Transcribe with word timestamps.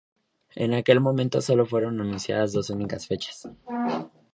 En 0.55 0.73
aquel 0.73 0.99
momento 0.99 1.41
solo 1.41 1.67
fueron 1.67 2.01
anunciadas 2.01 2.53
dos 2.53 2.71
únicas 2.71 3.05
fechas. 3.05 3.47